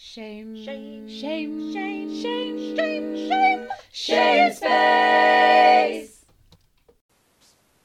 [0.00, 6.24] Shame, Shame, shame, shame, shame, shame, shame, shame space.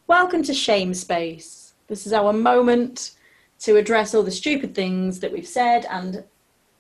[0.06, 1.74] Welcome to Shame Space.
[1.88, 3.16] This is our moment
[3.62, 6.24] to address all the stupid things that we've said and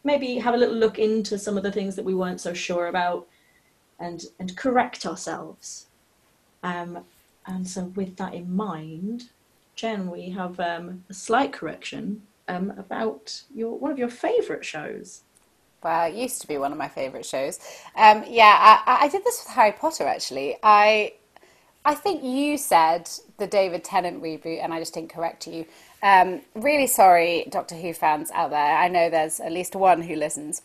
[0.04, 2.86] maybe have a little look into some of the things that we weren't so sure
[2.86, 3.26] about
[4.00, 5.88] and and correct ourselves.
[6.62, 7.06] Um,
[7.48, 9.30] and so with that in mind,
[9.76, 15.24] Jen, we have um, a slight correction um, about your one of your favourite shows.
[15.84, 17.60] Well, it used to be one of my favourite shows.
[17.96, 20.58] Um, yeah, I, I did this with Harry Potter actually.
[20.64, 21.14] I
[21.86, 25.66] I think you said the David Tennant reboot, and I just didn't correct you.
[26.02, 28.78] Um, really sorry, Doctor Who fans out there.
[28.78, 30.62] I know there's at least one who listens.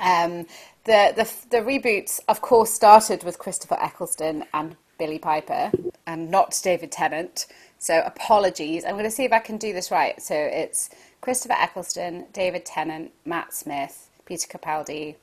[0.00, 0.46] Um,
[0.84, 5.72] the, the the reboots, of course, started with Christopher Eccleston and Billie Piper,
[6.06, 7.46] and not David Tennant.
[7.80, 8.84] So apologies.
[8.84, 10.20] I'm going to see if I can do this right.
[10.20, 10.90] So it's
[11.22, 15.16] Christopher Eccleston, David Tennant, Matt Smith, Peter Capaldi.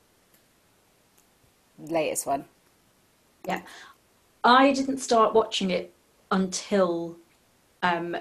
[1.78, 2.46] Latest one.
[3.46, 3.62] Yeah,
[4.44, 5.94] I didn't start watching it
[6.32, 7.16] until
[7.84, 8.18] um,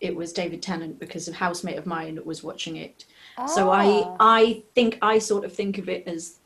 [0.00, 3.04] it was David Tennant because a housemate of mine was watching it.
[3.46, 4.16] So I Ah.
[4.18, 6.38] I think I sort of think of it as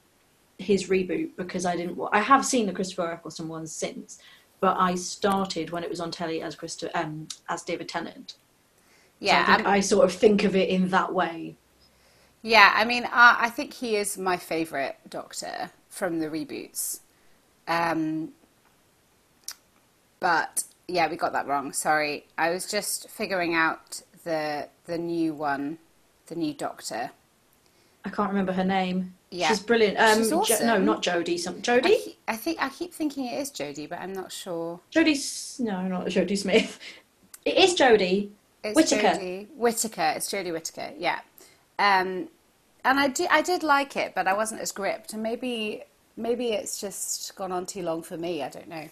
[0.58, 1.96] his reboot because I didn't.
[2.12, 4.18] I have seen the Christopher Eccleston ones since,
[4.60, 8.36] but I started when it was on telly as Christo, um as David Tennant.
[9.22, 11.56] So Yeah, I, think I sort of think of it in that way.
[12.42, 17.00] Yeah, I mean, uh, I think he is my favourite Doctor from the reboots.
[17.66, 18.32] Um,
[20.20, 21.72] but yeah, we got that wrong.
[21.72, 25.78] Sorry, I was just figuring out the the new one,
[26.26, 27.10] the new Doctor.
[28.08, 29.12] I can't remember her name.
[29.30, 29.48] Yeah.
[29.48, 29.98] She's brilliant.
[29.98, 31.38] Um, She's Jo- no, not Jodie.
[31.38, 31.82] Some I, Jodie.
[32.04, 34.80] keep- I think I keep thinking it is Jodie, but I'm not sure.
[34.90, 35.60] Jodie.
[35.60, 36.78] No, not Jodie Smith.
[37.44, 38.28] It is Jodie.
[38.62, 39.18] It's Whittaker.
[39.18, 40.12] Jodie Whittaker.
[40.16, 40.90] It's Jodie Whittaker.
[40.98, 41.20] Yeah.
[41.78, 42.28] Um,
[42.84, 45.14] and I did I did like it, but I wasn't as gripped.
[45.14, 45.82] And maybe
[46.16, 48.42] maybe it's just gone on too long for me.
[48.42, 48.86] I don't know.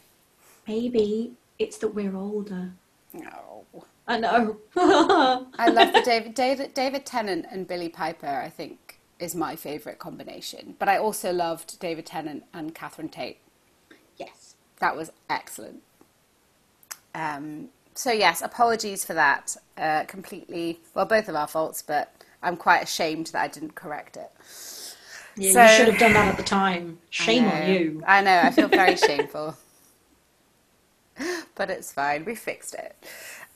[0.67, 2.71] Maybe it's that we're older.
[3.13, 3.65] No.
[4.09, 4.57] I know.
[4.77, 8.27] I love the David, David David Tennant and Billie Piper.
[8.29, 8.86] I think
[9.19, 10.77] is my favorite combination.
[10.79, 13.39] But I also loved David Tennant and Catherine Tate.
[14.17, 14.55] yes.
[14.79, 15.83] That was excellent.
[17.15, 19.57] Um, so yes, apologies for that.
[19.79, 22.13] Uh, completely, well, both of our faults, but
[22.43, 24.31] I'm quite ashamed that I didn't correct it.
[25.37, 26.99] Yeah, So- you should have done that at the time.
[27.11, 28.03] Shame on you.
[28.07, 28.39] I know.
[28.43, 29.57] I feel very shameful,
[31.55, 32.25] but it's fine.
[32.27, 32.95] We fixed it.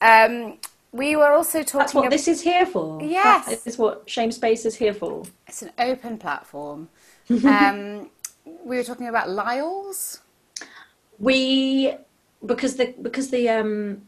[0.01, 0.59] Um,
[0.93, 1.81] we were also talking.
[1.81, 3.01] That's what ab- this is here for.
[3.03, 3.47] Yes.
[3.47, 5.25] That is what Shame Space is here for.
[5.47, 6.89] It's an open platform.
[7.45, 8.11] um,
[8.65, 10.21] we were talking about Lyle's.
[11.19, 11.95] We
[12.45, 14.03] because the because the um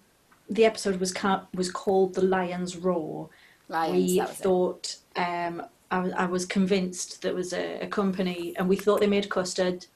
[0.49, 3.29] the episode was ca- was called The Lion's Roar.
[3.69, 4.43] Lions, we that was it.
[4.43, 9.01] thought um I was, I was convinced there was a, a company and we thought
[9.01, 9.87] they made custard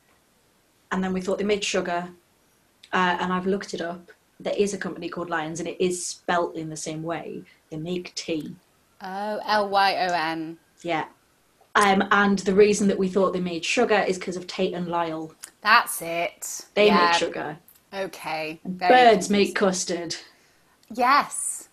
[0.93, 2.11] and then we thought they made sugar
[2.93, 6.05] uh, and I've looked it up there is a company called Lyons and it is
[6.05, 8.55] spelt in the same way they make tea
[9.01, 10.59] Oh, L Y O N.
[10.83, 11.07] yeah
[11.75, 14.89] um, and the reason that we thought they made sugar is because of Tate and
[14.89, 16.65] Lyle That's it.
[16.75, 17.59] they Yeah, make sugar
[17.95, 18.61] Okay.
[18.65, 20.17] Birds make custard
[20.95, 21.69] Yes.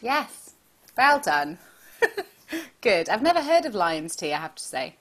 [0.00, 0.52] Yes.
[0.96, 1.58] Well done.
[2.80, 3.08] Good.
[3.08, 4.32] I've never heard of Lion's tea.
[4.32, 4.96] I have to say.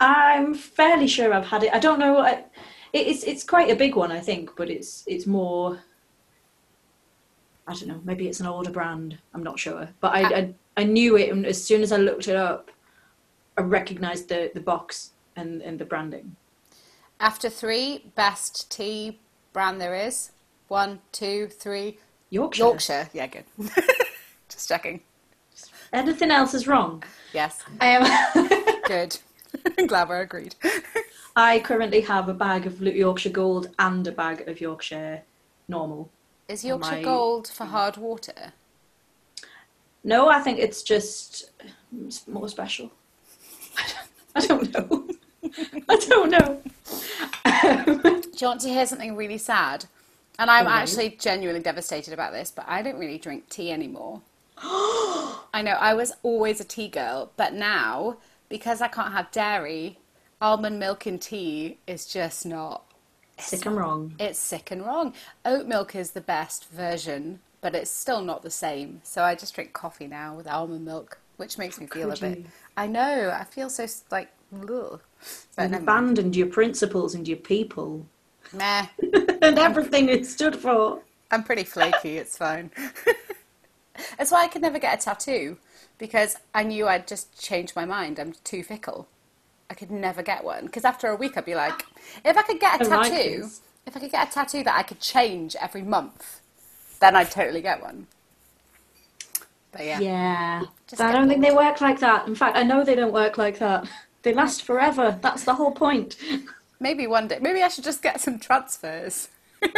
[0.00, 2.44] I'm fairly sure I've had it I don't know I,
[2.92, 5.80] it's it's quite a big one I think but it's it's more
[7.70, 8.00] I don't know.
[8.04, 9.18] Maybe it's an older brand.
[9.32, 9.88] I'm not sure.
[10.00, 12.68] But I, I, I knew it, and as soon as I looked it up,
[13.56, 16.34] I recognised the, the box and, and the branding.
[17.20, 19.20] After three, best tea
[19.52, 20.32] brand there is.
[20.66, 21.98] One, two, three.
[22.30, 22.64] Yorkshire.
[22.64, 23.08] Yorkshire.
[23.12, 23.44] Yeah, good.
[24.48, 25.02] Just checking.
[25.92, 27.04] Anything else is wrong.
[27.32, 27.62] Yes.
[27.80, 28.04] Um,
[28.86, 29.18] Good.
[29.78, 30.54] I'm glad we're agreed.
[31.36, 35.22] I currently have a bag of Yorkshire Gold and a bag of Yorkshire
[35.68, 36.10] Normal.
[36.48, 38.52] Is Yorkshire My- Gold for hard water?
[40.02, 41.50] No, I think it's just
[42.26, 42.90] more special.
[44.34, 45.08] I don't know.
[45.88, 46.62] I don't know.
[48.22, 49.86] Do you want to hear something really sad?
[50.38, 54.22] And I'm actually genuinely devastated about this, but I don't really drink tea anymore.
[54.58, 58.16] I know, I was always a tea girl, but now,
[58.48, 59.98] because I can't have dairy,
[60.40, 62.84] almond milk in tea is just not.
[63.38, 64.14] Sick and wrong.
[64.18, 65.14] It's sick and wrong.
[65.44, 69.00] Oat milk is the best version, but it's still not the same.
[69.02, 72.38] So I just drink coffee now with almond milk, which makes me feel a bit.
[72.38, 72.44] you?
[72.76, 74.30] I know, I feel so like.
[74.68, 75.00] Ugh.
[75.56, 78.06] But You've abandoned your principles and your people
[78.52, 78.86] Meh.
[79.42, 81.00] and everything it stood for.
[81.30, 82.70] I'm pretty flaky, it's fine.
[84.18, 85.58] That's why I could never get a tattoo
[85.98, 88.18] because I knew I'd just change my mind.
[88.18, 89.06] I'm too fickle.
[89.70, 91.86] I could never get one because after a week I'd be like,
[92.24, 93.60] if I could get a I tattoo, this.
[93.86, 96.40] if I could get a tattoo that I could change every month,
[96.98, 98.08] then I'd totally get one.
[99.72, 100.62] But yeah, Yeah.
[100.88, 102.26] Just I don't think they work like that.
[102.26, 103.88] In fact, I know they don't work like that.
[104.22, 105.16] They last forever.
[105.22, 106.16] That's the whole point.
[106.80, 109.28] maybe one day, maybe I should just get some transfers.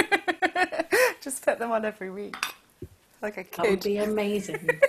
[1.21, 2.37] just put them on every week,
[3.21, 4.71] like a That would be amazing.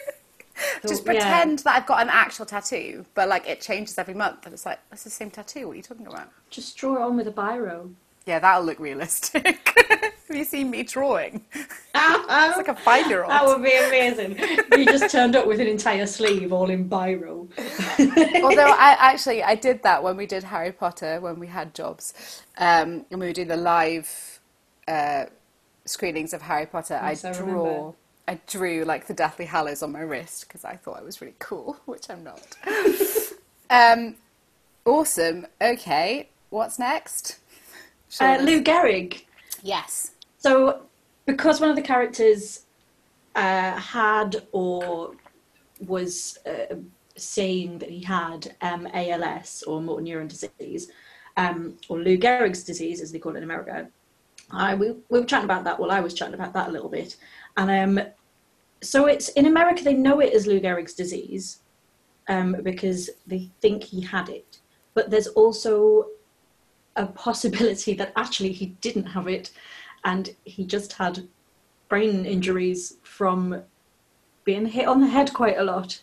[0.88, 1.14] Just Yeah.
[1.14, 4.66] pretend that I've got an actual tattoo, but like it changes every month, and it's
[4.66, 5.68] like that's the same tattoo.
[5.68, 6.30] What are you talking about?
[6.50, 7.94] Just draw it on with a biro.
[8.26, 9.60] Yeah, that'll look realistic.
[10.30, 11.44] Have you seen me drawing?
[11.54, 13.30] It's like a five-year-old.
[13.30, 14.38] That would be amazing.
[14.78, 17.48] you just turned up with an entire sleeve all in biro.
[18.44, 22.42] Although I actually I did that when we did Harry Potter when we had jobs,
[22.58, 24.40] um, and we were doing the live
[24.88, 25.26] uh,
[25.86, 27.00] screenings of Harry Potter.
[27.04, 27.46] Yes, I I draw.
[27.46, 27.94] remember.
[28.28, 31.36] I drew like the Deathly Hallows on my wrist because I thought I was really
[31.40, 32.56] cool, which I'm not.
[33.70, 34.16] um,
[34.86, 35.48] awesome.
[35.62, 37.40] Okay, what's next?
[38.20, 39.24] Uh, Lou Gehrig.
[39.64, 40.12] Yes.
[40.38, 40.84] So,
[41.26, 42.62] because one of the characters
[43.36, 45.16] uh, had or
[45.88, 46.76] was uh,
[47.16, 50.92] saying that he had um, ALS or motor neuron disease,
[51.38, 53.88] um, or Lou Gehrig's disease, as they call it in America,
[54.52, 55.80] I we, we were chatting about that.
[55.80, 57.16] Well, I was chatting about that a little bit,
[57.58, 58.06] and um,
[58.82, 61.60] so it's in America they know it as Lou Gehrig's disease
[62.28, 64.60] um, because they think he had it,
[64.94, 66.08] but there's also
[66.96, 69.52] a possibility that actually he didn't have it
[70.04, 71.28] and he just had
[71.90, 73.62] brain injuries from
[74.44, 76.02] being hit on the head quite a lot.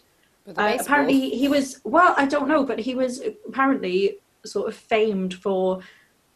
[0.56, 5.34] Uh, apparently, he was, well, I don't know, but he was apparently sort of famed
[5.34, 5.80] for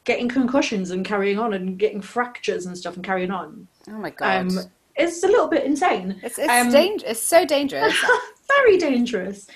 [0.04, 3.66] getting concussions and carrying on and getting fractures and stuff and carrying on.
[3.88, 4.52] Oh my god.
[4.52, 4.60] Um,
[4.96, 6.20] it's a little bit insane.
[6.22, 7.94] it's it's, um, dang- it's so dangerous.
[8.48, 9.48] very dangerous.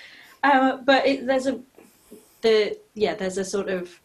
[0.43, 1.61] Uh, but it, there's a
[2.43, 4.01] the yeah there's a sort of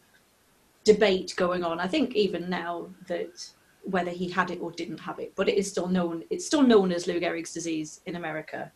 [0.84, 1.80] debate going on.
[1.80, 3.48] I think even now that
[3.84, 6.24] whether he had it or didn't have it, but it is still known.
[6.30, 8.72] It's still known as Lou Gehrig's disease in America.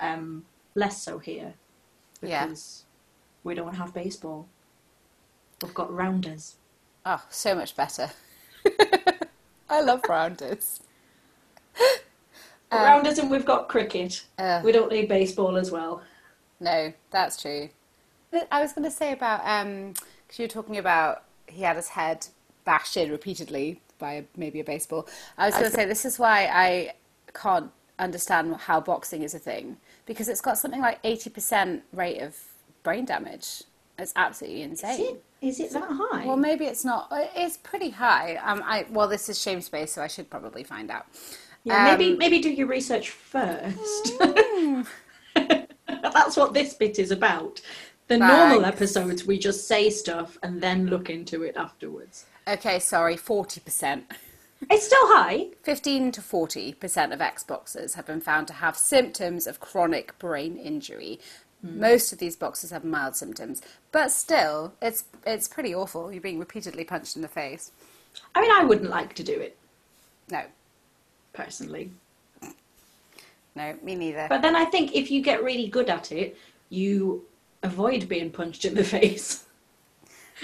[0.00, 0.44] Um,
[0.74, 1.54] less so here
[2.20, 2.46] Yeah.
[2.46, 2.84] because
[3.44, 4.48] we don't have baseball.
[5.62, 6.56] We've got rounders.
[7.06, 8.10] Oh, so much better.
[9.70, 10.80] I love rounders.
[12.70, 14.24] Got rounders and we've got cricket.
[14.38, 16.02] Uh, we don't need baseball as well.
[16.60, 17.68] No, that's true.
[18.50, 22.26] I was going to say about because you were talking about he had his head
[22.64, 25.06] bashed in repeatedly by a, maybe a baseball.
[25.38, 26.94] I was going to say this is why I
[27.32, 32.20] can't understand how boxing is a thing because it's got something like eighty percent rate
[32.20, 32.36] of
[32.82, 33.62] brain damage.
[33.98, 35.00] It's absolutely Is insane.
[35.00, 36.26] it, is it that high?
[36.26, 37.08] Well, maybe it's not.
[37.12, 38.36] It's pretty high.
[38.36, 41.06] Um, I well, this is shame space, so I should probably find out.
[41.64, 44.12] Yeah, maybe Um, maybe do your research first.
[45.34, 47.60] That's what this bit is about.
[48.08, 52.26] The normal episodes, we just say stuff and then look into it afterwards.
[52.46, 54.04] Okay, sorry, forty percent.
[54.70, 55.48] It's still high.
[55.62, 61.20] 15 to 40% of Xboxers have been found to have symptoms of chronic brain injury.
[61.62, 63.62] Most of these boxers have mild symptoms,
[63.92, 66.12] but still, it's it's pretty awful.
[66.12, 67.72] You're being repeatedly punched in the face.
[68.34, 69.58] I mean, I wouldn't like to do it
[70.30, 70.44] No,
[71.34, 71.90] personally,
[73.54, 74.26] no, me neither.
[74.28, 76.36] but then I think if you get really good at it,
[76.70, 77.24] you
[77.62, 79.44] avoid being punched in the face.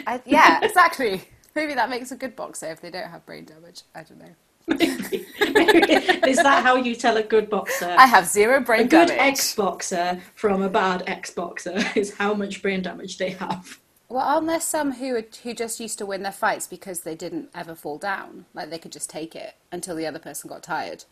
[0.06, 1.22] I, yeah, exactly.
[1.54, 3.82] Maybe that makes a good boxer if they don't have brain damage.
[3.94, 4.34] I don't know.
[4.68, 5.26] Maybe.
[6.30, 7.92] is that how you tell a good boxer?
[7.98, 9.32] I have zero brain a brain good damage.
[9.32, 13.80] ex boxer from a bad ex boxer is how much brain damage they have.
[14.10, 17.14] Well, aren't there some who are, who just used to win their fights because they
[17.14, 18.46] didn't ever fall down?
[18.52, 21.04] Like they could just take it until the other person got tired.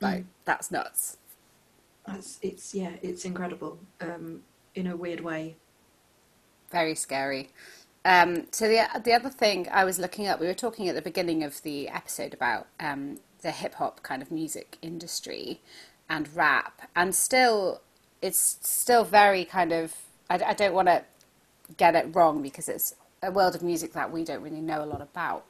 [0.00, 1.18] Like that's nuts.
[2.06, 3.80] That's it's yeah, it's incredible.
[4.00, 4.42] Um,
[4.76, 5.56] in a weird way.
[6.70, 7.50] Very scary.
[8.04, 11.02] Um, so the the other thing I was looking up, we were talking at the
[11.02, 15.60] beginning of the episode about um, the hip hop kind of music industry
[16.08, 17.82] and rap, and still,
[18.22, 19.96] it's still very kind of.
[20.30, 21.02] I, I don't want to
[21.76, 24.86] get it wrong because it's a world of music that we don't really know a
[24.86, 25.44] lot about.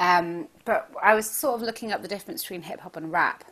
[0.00, 3.44] Um, but I was sort of looking up the difference between hip hop and rap,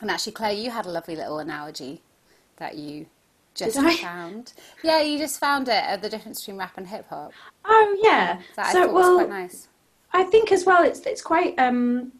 [0.00, 2.02] and actually, Claire, you had a lovely little analogy
[2.56, 3.06] that you
[3.54, 4.52] just found.
[4.82, 7.32] Yeah, you just found it of the difference between rap and hip hop.
[7.64, 8.40] Oh yeah.
[8.56, 9.68] That I so thought well, was quite nice.
[10.12, 12.12] I think as well, it's it's quite um,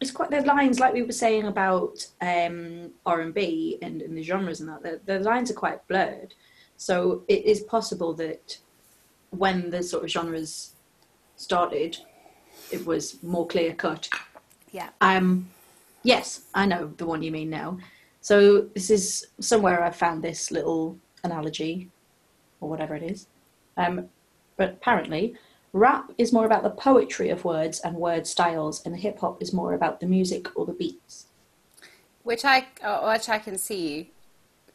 [0.00, 4.16] it's quite the lines like we were saying about um R and B and and
[4.16, 4.82] the genres and that.
[4.82, 6.34] The, the lines are quite blurred,
[6.82, 8.58] so it is possible that
[9.30, 10.72] when the sort of genres
[11.36, 11.96] started,
[12.72, 14.08] it was more clear cut.
[14.72, 14.88] Yeah.
[15.00, 15.48] Um,
[16.02, 17.78] yes, I know the one you mean now.
[18.20, 21.88] So this is somewhere I found this little analogy,
[22.60, 23.28] or whatever it is.
[23.76, 24.08] Um,
[24.56, 25.36] but apparently,
[25.72, 29.52] rap is more about the poetry of words and word styles, and hip hop is
[29.52, 31.26] more about the music or the beats.
[32.24, 34.10] which I uh, which I can see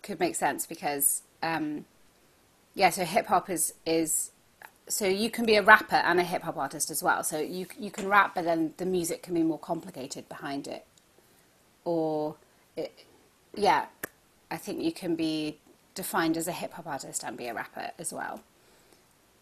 [0.02, 1.86] could make sense because um,
[2.78, 4.30] yeah, so hip hop is is
[4.88, 7.24] so you can be a rapper and a hip hop artist as well.
[7.24, 10.86] So you you can rap, but then the music can be more complicated behind it,
[11.86, 12.36] or
[12.76, 12.94] it,
[13.56, 13.88] yeah,
[14.52, 15.58] I think you can be
[15.96, 18.42] defined as a hip hop artist and be a rapper as well.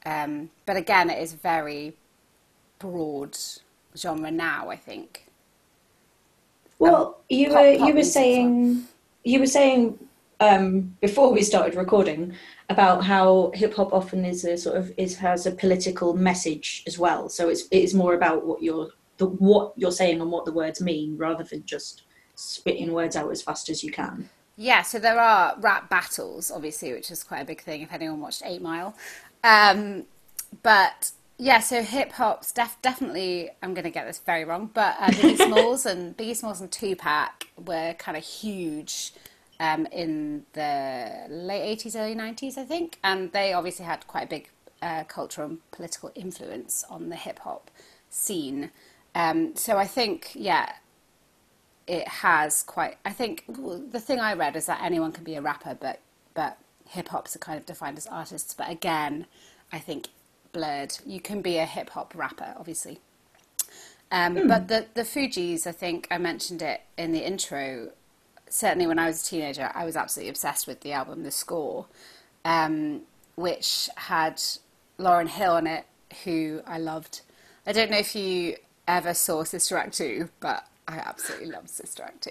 [0.06, 1.94] Um, but again, it is very
[2.80, 3.38] broad
[3.98, 4.70] genre now.
[4.70, 5.26] I think.
[6.80, 8.86] Well, you were you were saying
[9.26, 10.00] you were saying
[10.40, 12.34] um, before we started recording
[12.70, 16.98] about how hip hop often is a sort of is has a political message as
[17.00, 17.30] well.
[17.30, 20.52] So it's it is more about what you're the what you're saying and what the
[20.52, 22.04] words mean rather than just
[22.36, 24.30] spitting words out as fast as you can.
[24.58, 28.22] Yeah, so there are rap battles, obviously, which is quite a big thing if anyone
[28.22, 28.96] watched Eight Mile.
[29.44, 30.06] Um,
[30.64, 34.96] but yeah, so hip hop's def- definitely, I'm going to get this very wrong, but
[35.00, 39.14] uh, Biggie Smalls and Biggie Smalls and Tupac were kind of huge
[39.60, 43.00] um, in the late 80s, early 90s, I think.
[43.04, 44.50] And they obviously had quite a big
[44.82, 47.72] uh, cultural and political influence on the hip hop
[48.10, 48.72] scene.
[49.14, 50.74] Um, so I think, yeah,
[51.88, 52.98] it has quite.
[53.06, 56.00] I think the thing I read is that anyone can be a rapper, but
[56.34, 56.58] but
[56.90, 58.54] hip hops are kind of defined as artists.
[58.54, 59.28] But again,
[59.72, 60.10] I think
[60.52, 60.98] blurred.
[61.06, 63.00] You can be a hip hop rapper, obviously.
[64.12, 67.92] Um, But the the Fugees, I think I mentioned it in the intro.
[68.56, 71.88] Certainly, when I was a teenager, I was absolutely obsessed with the album The Score,
[72.46, 73.02] um,
[73.36, 74.42] which had
[74.98, 75.86] Lauryn Hill on it,
[76.24, 77.20] who I loved.
[77.68, 78.56] I don't know if you
[78.88, 82.30] ever saw Sister Act 2, but I absolutely love Sister Act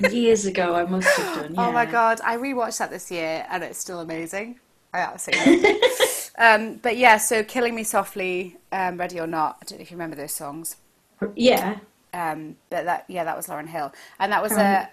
[0.00, 0.10] 2.
[0.14, 1.54] Years ago, I must have done.
[1.56, 4.60] Oh my god, I rewatched that this year and it's still amazing.
[4.92, 6.30] I absolutely love it.
[6.38, 9.90] um, but yeah, so Killing Me Softly, um, Ready or Not, I don't know if
[9.90, 10.76] you remember those songs.
[11.34, 11.78] Yeah,
[12.12, 13.94] Um, but that, yeah, that was Lauryn Hill.
[14.18, 14.90] And that was a,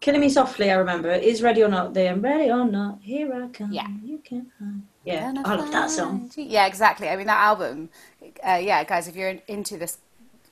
[0.00, 1.10] Killing Me Softly, I remember.
[1.10, 2.16] Is Ready or Not there?
[2.16, 3.70] Ready or Not, here I come.
[3.72, 3.86] Yeah.
[4.02, 4.80] You can hide.
[5.04, 6.30] Yeah, I love that song.
[6.36, 7.08] Yeah, exactly.
[7.08, 7.90] I mean, that album,
[8.46, 9.98] uh, yeah, guys, if you're into this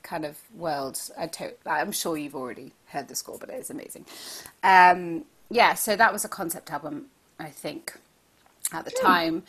[0.03, 3.69] kind of world, I to- I'm sure you've already heard the score, but it is
[3.69, 4.05] amazing.
[4.63, 7.07] Um, yeah, so that was a concept album,
[7.39, 7.97] I think,
[8.71, 9.43] at the time.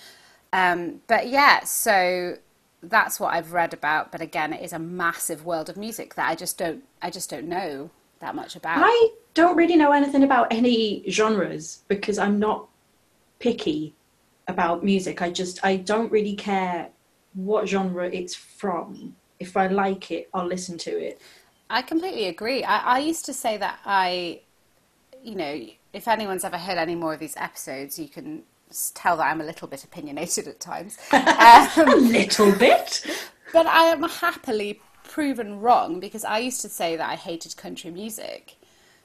[0.53, 2.37] Um, but yeah, so
[2.83, 4.13] that's what I've read about.
[4.13, 7.29] But again, it is a massive world of music that I just don't, I just
[7.29, 7.91] don't know
[8.21, 8.79] that much about.
[8.83, 12.69] I don't really know anything about any genres because I'm not
[13.39, 13.95] picky
[14.49, 15.23] about music.
[15.23, 16.91] I just I don't really care
[17.35, 19.17] what genre it's from.
[19.39, 21.21] If I like it, I'll listen to it.
[21.69, 22.65] I completely agree.
[22.65, 24.43] I, I used to say that I,
[25.23, 28.45] you know, if anyone's ever heard any more of these episodes, you can
[28.95, 30.99] tell that I'm a little bit opinionated at times.
[31.13, 33.07] A Um, little bit.
[33.53, 37.91] but I am happily proven wrong because I used to say that I hated country
[37.91, 38.57] music.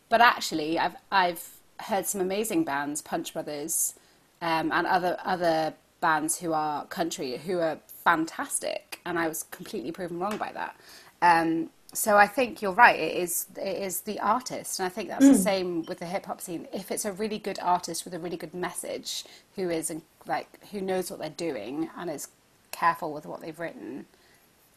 [0.10, 3.96] But actually, I've, I've heard some amazing bands, Punch Brothers,
[4.42, 9.00] um, and other, other bands who are country who are fantastic.
[9.06, 10.76] And I was completely proven wrong by that.
[11.22, 13.00] Um, so I think you're right.
[13.00, 16.26] It is it is the artist, and I think that's the same with the hip
[16.26, 16.68] hop scene.
[16.74, 19.24] If it's a really good artist with a really good message,
[19.56, 19.94] who is
[20.28, 22.28] like who knows what they're doing and is
[22.72, 24.06] careful with what they've written,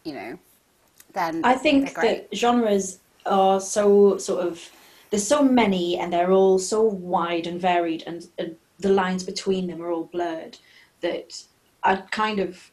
[0.04, 0.38] you know,
[1.12, 4.70] then I think that genres are so sort of
[5.10, 9.66] there's so many and they're all so wide and varied and, and the lines between
[9.66, 10.58] them are all blurred
[11.00, 11.42] that
[11.82, 12.70] I kind of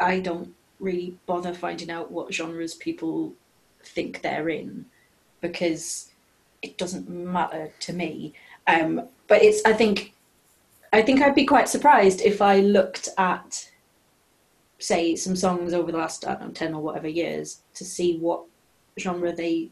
[0.00, 3.34] I don't really bother finding out what genres people
[3.82, 4.86] think they're in
[5.40, 6.10] because
[6.62, 8.34] it doesn't matter to me.
[8.66, 10.14] Um, but it's I think
[10.92, 13.70] I think I'd be quite surprised if I looked at
[14.78, 18.18] say some songs over the last I don't know, 10 or whatever years to see
[18.18, 18.44] what
[18.98, 19.70] genre they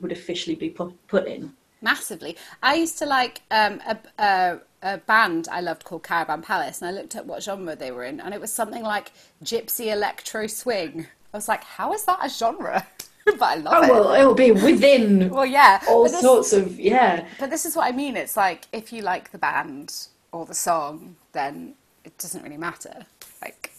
[0.00, 1.52] would officially be put, put in.
[1.82, 2.36] massively.
[2.62, 6.88] I used to like um, a, a a band I loved called Caravan Palace, and
[6.88, 9.10] I looked at what genre they were in, and it was something like
[9.42, 11.06] gypsy electro swing.
[11.32, 12.86] I was like, how is that a genre?
[13.24, 13.90] but I love it.
[13.90, 14.00] Oh, it.
[14.00, 15.80] well, it'll be within Well, yeah.
[15.88, 17.26] all this- sorts of, yeah.
[17.40, 18.16] But this is what I mean.
[18.16, 19.92] It's like if you like the band
[20.32, 21.74] or the song, then
[22.04, 23.06] it doesn't really matter.
[23.42, 23.72] Like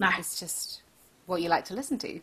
[0.00, 0.80] Nah, it's just
[1.26, 2.20] what you like to listen to.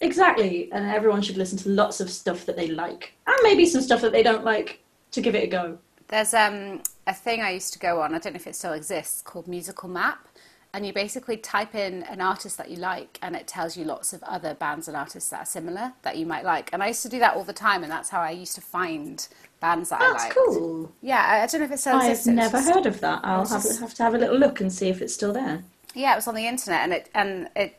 [0.00, 0.70] Exactly.
[0.72, 3.14] And everyone should listen to lots of stuff that they like.
[3.26, 4.80] And maybe some stuff that they don't like
[5.12, 5.78] to give it a go.
[6.08, 8.14] There's um, a thing I used to go on.
[8.14, 10.26] I don't know if it still exists called Musical Map,
[10.72, 14.12] and you basically type in an artist that you like and it tells you lots
[14.12, 17.02] of other bands and artists that are similar that you might like and i used
[17.02, 19.26] to do that all the time and that's how i used to find
[19.58, 20.92] bands that That's i liked cool.
[21.02, 22.28] yeah i, I don't know if it still exists.
[22.28, 23.20] I've never just- heard of that.
[23.24, 25.64] I'll have, just- have to have a little look and see if it's still there.
[25.94, 27.76] yeah it was on the internet and it and it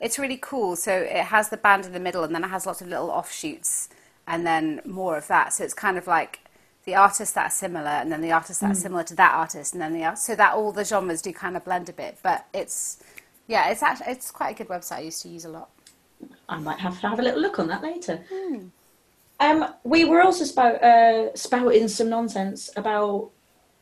[0.00, 0.76] it's really cool.
[0.76, 3.10] So it has the band in the middle and then it has lots of little
[3.10, 3.88] offshoots
[4.26, 5.52] and then more of that.
[5.52, 6.40] So it's kind of like
[6.84, 9.72] the artists that are similar and then the artists that are similar to that artist
[9.72, 12.16] and then the art- so that all the genres do kind of blend a bit
[12.22, 13.02] but it's
[13.48, 15.68] yeah it's actually it's quite a good website i used to use a lot.
[16.48, 18.24] I might have to have a little look on that later.
[19.40, 23.30] Um, we were also spout, uh, spouting some nonsense about,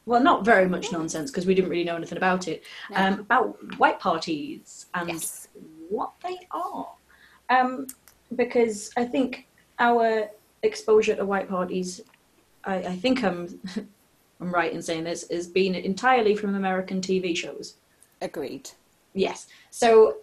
[0.06, 2.62] well, not very much nonsense because we didn't really know anything about it,
[2.94, 5.48] um, about white parties and Yes.
[5.88, 6.88] what they are.
[7.50, 7.86] Um,
[8.36, 9.46] because I think
[9.78, 10.28] our
[10.62, 12.00] exposure to white parties,
[12.64, 13.60] I, I think I'm,
[14.40, 17.74] I'm right in saying this, has been entirely from American TV shows.
[18.20, 18.70] agreed
[19.14, 19.46] Yes.
[19.70, 20.16] So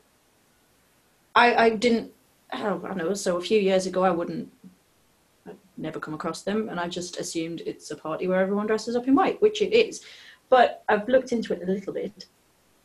[1.34, 2.12] I I didn't
[2.54, 4.52] oh, I don't know, so a few years ago I wouldn't
[5.82, 9.08] never come across them and I just assumed it's a party where everyone dresses up
[9.08, 10.04] in white, which it is.
[10.50, 12.26] But I've looked into it a little bit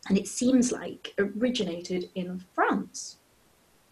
[0.09, 3.17] and it seems like originated in France.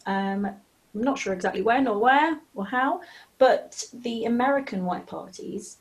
[0.06, 0.54] Um
[0.94, 3.00] I'm not sure exactly when or where or how,
[3.38, 5.78] but the American white parties,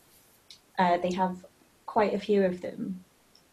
[0.80, 1.46] uh, they have
[1.86, 3.04] quite a few of them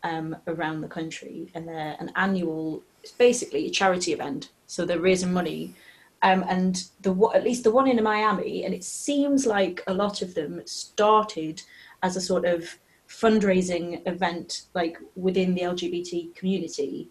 [0.03, 2.83] um, around the country, and they're an annual.
[3.03, 5.75] It's basically a charity event, so they're raising money.
[6.23, 10.21] Um, and the at least the one in Miami, and it seems like a lot
[10.21, 11.63] of them started
[12.03, 17.09] as a sort of fundraising event, like within the LGBT community.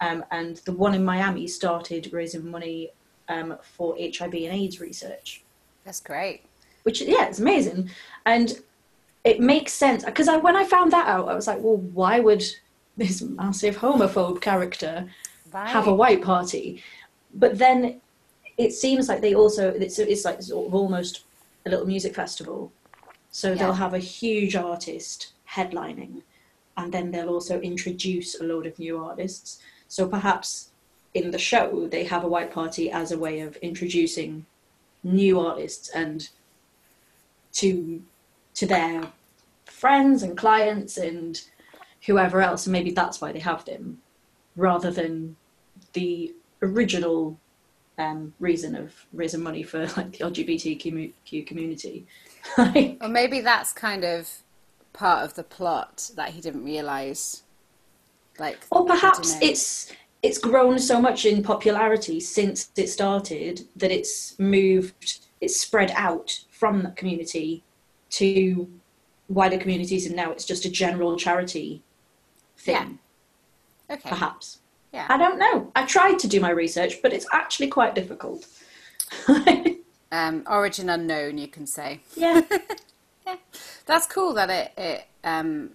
[0.00, 2.90] Um, and the one in Miami started raising money
[3.28, 5.44] um, for HIV and AIDS research
[5.84, 6.42] that's great
[6.82, 7.90] which yeah, it's amazing,
[8.26, 8.58] and
[9.24, 12.20] it makes sense because I, when I found that out, I was like, well, why
[12.20, 12.44] would
[12.96, 15.06] this massive homophobe character
[15.52, 16.82] right have a white party?
[17.34, 18.00] But then
[18.60, 21.24] it seems like they also it's it's like sort of almost
[21.66, 22.70] a little music festival,
[23.30, 23.54] so Yeah.
[23.58, 26.22] they'll have a huge artist headlining,
[26.76, 29.58] and then they'll also introduce a load of new artists.
[29.88, 30.70] So perhaps
[31.14, 34.46] in the show they have a white party as a way of introducing
[35.02, 36.28] new artists and
[37.60, 38.02] to
[38.54, 39.08] to their
[39.64, 41.40] friends and clients and
[42.06, 43.98] whoever else and maybe that's why they have them
[44.56, 45.36] rather than
[45.94, 47.38] the original
[48.00, 52.06] um, reason of raising money for like the LGBTQ community.
[53.00, 54.28] or maybe that's kind of
[54.92, 57.42] part of the plot that he didn't realize
[58.38, 64.36] like or perhaps it's it's grown so much in popularity since it started that it's
[64.38, 67.62] moved it's spread out from that community
[68.08, 68.68] to
[69.28, 71.82] wider communities and now it's just a general charity
[72.56, 72.98] thing.
[73.88, 74.08] Okay.
[74.08, 74.58] Perhaps
[74.92, 75.70] yeah I don't know.
[75.74, 78.46] I tried to do my research, but it's actually quite difficult.
[80.12, 82.00] um, origin unknown, you can say.
[82.16, 82.42] yeah.
[83.26, 83.36] yeah.
[83.86, 85.70] That's cool that it, it um,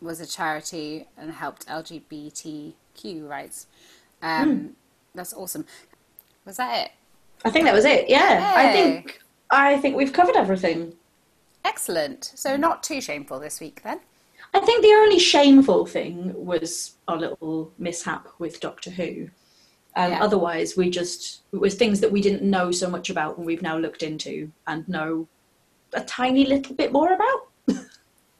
[0.00, 3.66] was a charity and helped LGBTQ rights.
[4.22, 4.76] Um,
[5.14, 5.66] That's awesome.
[6.44, 6.92] Was that it?
[7.44, 8.08] I think that was it.
[8.08, 8.52] Yeah.
[8.54, 10.94] I think I think we've covered everything.
[11.64, 12.32] Excellent.
[12.34, 14.00] So not too shameful this week then.
[14.52, 19.28] I think the only shameful thing was our little mishap with Doctor Who.
[19.96, 20.22] Um, Yeah.
[20.22, 23.62] Otherwise, we just it was things that we didn't know so much about, and we've
[23.62, 25.28] now looked into and know
[25.92, 27.48] a tiny little bit more about.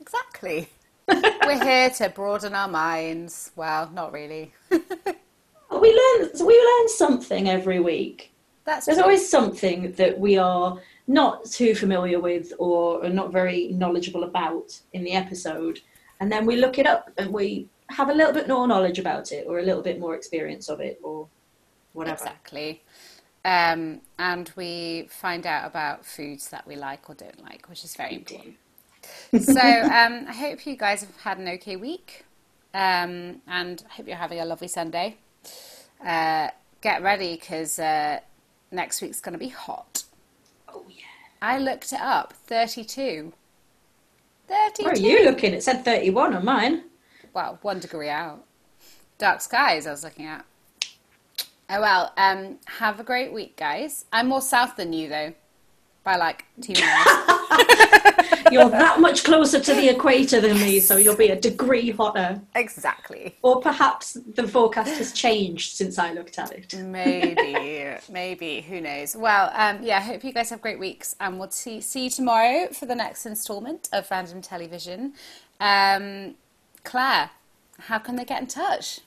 [0.00, 0.68] Exactly.
[1.08, 3.52] We're here to broaden our minds.
[3.56, 4.52] Well, not really.
[5.72, 8.32] We learn we learn something every week.
[8.64, 9.04] That's There's true.
[9.04, 14.78] always something that we are not too familiar with or are not very knowledgeable about
[14.92, 15.80] in the episode,
[16.20, 19.32] and then we look it up and we have a little bit more knowledge about
[19.32, 21.26] it or a little bit more experience of it or
[21.92, 22.14] whatever.
[22.14, 22.82] Exactly.
[23.44, 27.96] Um, and we find out about foods that we like or don't like, which is
[27.96, 28.56] very important.
[29.40, 32.26] so um, I hope you guys have had an okay week,
[32.74, 35.16] um, and I hope you're having a lovely Sunday.
[36.04, 36.48] Uh,
[36.82, 38.20] get ready because uh,
[38.70, 40.04] next week's going to be hot.
[40.68, 41.04] Oh yeah.
[41.40, 43.32] I looked it up, 32.
[44.50, 44.84] 32.
[44.84, 45.54] Where are you looking?
[45.54, 46.82] It said 31 on mine.
[47.32, 48.44] well, one degree out.
[49.18, 50.44] Dark skies, I was looking at.
[51.72, 54.04] Oh well, um, have a great week, guys.
[54.12, 55.34] I'm more south than you, though,
[56.02, 57.30] by like two miles.
[58.52, 62.40] You're that much closer to the equator than me, so you'll be a degree hotter.
[62.54, 63.36] exactly.
[63.42, 66.74] Or perhaps the forecast has changed since I looked at it.
[66.74, 68.60] Maybe, maybe.
[68.62, 69.14] Who knows?
[69.14, 70.00] Well, um, yeah.
[70.00, 73.24] Hope you guys have great weeks, and we'll see, see you tomorrow for the next
[73.24, 75.12] instalment of Random Television.
[75.60, 76.34] Um,
[76.82, 77.30] Claire,
[77.78, 79.00] how can they get in touch?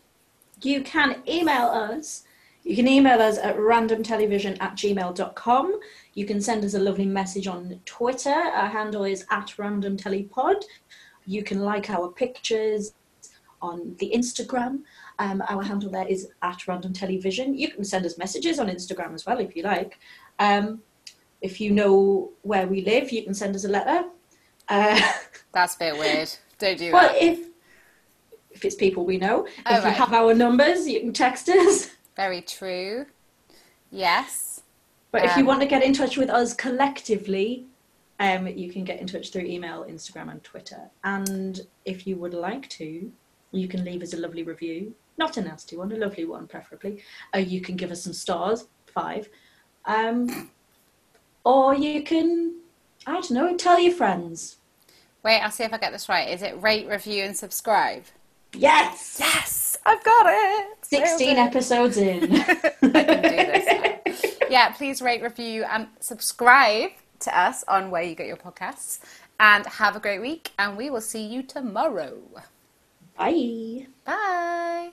[0.65, 2.23] you can email us.
[2.63, 5.79] You can email us at randomtelevision at gmail.com.
[6.13, 8.29] You can send us a lovely message on Twitter.
[8.29, 10.63] Our handle is at randomtelepod.
[11.25, 12.93] You can like our pictures
[13.61, 14.81] on the Instagram.
[15.19, 17.57] Um, our handle there is at random television.
[17.57, 19.99] You can send us messages on Instagram as well if you like.
[20.39, 20.81] Um,
[21.41, 24.07] if you know where we live, you can send us a letter.
[24.69, 24.99] Uh,
[25.51, 26.29] That's a bit weird.
[26.59, 27.21] Don't do well, that.
[27.21, 27.47] if
[28.51, 29.97] if it's people we know, Oh, if you right.
[29.97, 31.89] have our numbers, you can text us.
[32.15, 33.05] Very true.
[33.91, 34.61] Yes.
[35.11, 37.65] But if you Um, want to get in touch with us collectively,
[38.19, 40.89] um, you can get in touch through email, Instagram, and Twitter.
[41.03, 43.11] And if you would like to,
[43.51, 44.95] you can leave us a lovely review.
[45.17, 47.03] Not a nasty one, a lovely one, preferably.
[47.35, 49.29] Uh, you can give us some stars, five.
[49.85, 50.49] Um,
[51.43, 52.55] or you can,
[53.05, 54.57] I don't know, tell your friends.
[55.23, 56.29] Wait, I'll see if I get this right.
[56.29, 58.05] Is it rate, review, and subscribe?
[58.53, 59.17] Yes!
[59.19, 60.82] Yes, I've got it.
[60.97, 62.33] 16 episodes in.
[62.41, 64.47] I can do this now.
[64.49, 68.99] yeah, please rate, review, and subscribe to us on where you get your podcasts.
[69.39, 72.17] And have a great week, and we will see you tomorrow.
[73.17, 73.87] Bye.
[74.05, 74.91] Bye.